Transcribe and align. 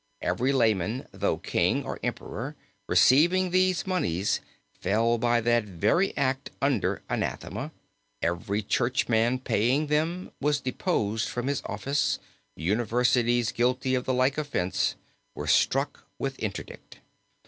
Every 0.23 0.51
layman, 0.51 1.05
though 1.11 1.37
king 1.37 1.83
or 1.85 1.99
emperor, 2.01 2.55
receiving 2.87 3.51
these 3.51 3.85
moneys 3.85 4.41
fell 4.79 5.19
by 5.19 5.41
that 5.41 5.65
very 5.65 6.17
act 6.17 6.49
under 6.59 7.03
anathema; 7.07 7.71
every 8.19 8.63
churchman 8.63 9.37
paying 9.37 9.85
them 9.85 10.31
was 10.41 10.59
deposed 10.59 11.29
from 11.29 11.45
his 11.45 11.61
office; 11.67 12.17
universities 12.55 13.51
guilty 13.51 13.93
of 13.93 14.05
the 14.05 14.13
like 14.15 14.39
offense 14.39 14.95
were 15.35 15.45
struck 15.45 16.03
with 16.17 16.39
interdict. 16.39 16.97